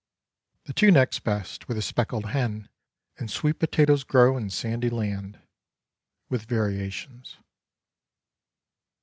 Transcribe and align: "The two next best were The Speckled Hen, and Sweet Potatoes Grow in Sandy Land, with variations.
"The 0.65 0.73
two 0.73 0.89
next 0.89 1.19
best 1.19 1.67
were 1.69 1.75
The 1.75 1.81
Speckled 1.83 2.25
Hen, 2.31 2.69
and 3.19 3.29
Sweet 3.29 3.59
Potatoes 3.59 4.03
Grow 4.03 4.35
in 4.35 4.49
Sandy 4.49 4.89
Land, 4.89 5.37
with 6.27 6.45
variations. 6.45 7.37